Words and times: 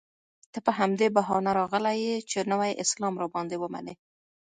ته 0.51 0.59
په 0.65 0.71
همدې 0.79 1.07
بهانه 1.15 1.51
راغلی 1.59 1.97
یې 2.05 2.15
چې 2.29 2.39
نوی 2.51 2.71
اسلام 2.83 3.13
را 3.21 3.27
باندې 3.33 3.55
ومنې. 3.59 3.93